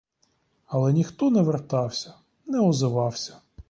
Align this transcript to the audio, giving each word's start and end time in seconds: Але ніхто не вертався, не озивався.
Але 0.67 0.91
ніхто 0.93 1.29
не 1.29 1.41
вертався, 1.41 2.13
не 2.47 2.59
озивався. 2.59 3.37